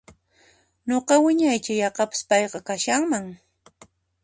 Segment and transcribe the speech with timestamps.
[0.87, 3.25] Nuqa wiñaicha yaqapas payqa kashanman